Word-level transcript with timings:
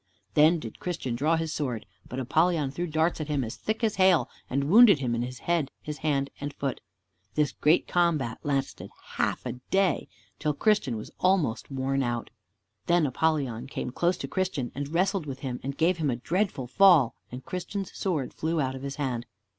Then 0.33 0.57
did 0.57 0.79
Christian 0.79 1.13
draw 1.13 1.35
his 1.35 1.53
sword, 1.53 1.85
but 2.09 2.17
Apollyon 2.19 2.71
threw 2.71 2.87
darts 2.87 3.21
at 3.21 3.27
him 3.27 3.43
as 3.43 3.55
thick 3.55 3.83
as 3.83 3.97
hail, 3.97 4.31
and 4.49 4.63
wounded 4.63 4.97
him 4.97 5.13
in 5.13 5.21
his 5.21 5.37
head, 5.41 5.69
his 5.79 5.99
hand, 5.99 6.31
and 6.41 6.55
foot. 6.55 6.81
This 7.35 7.51
great 7.51 7.87
combat 7.87 8.39
lasted 8.41 8.89
half 9.17 9.45
a 9.45 9.51
day, 9.69 10.07
till 10.39 10.55
Christian 10.55 10.97
was 10.97 11.11
almost 11.19 11.69
worn 11.69 12.01
out. 12.01 12.31
Then 12.87 13.05
Apollyon 13.05 13.67
came 13.67 13.91
close 13.91 14.17
to 14.17 14.27
Christian, 14.27 14.71
and 14.73 14.91
wrestled 14.91 15.27
with 15.27 15.41
him 15.41 15.59
and 15.61 15.77
gave 15.77 15.97
him 15.97 16.09
a 16.09 16.15
dreadful 16.15 16.65
fall, 16.65 17.13
and 17.31 17.45
Christian's 17.45 17.95
sword 17.95 18.33
flew 18.33 18.59
out 18.59 18.73
of 18.73 18.81
his 18.81 18.95
hand. 18.95 19.27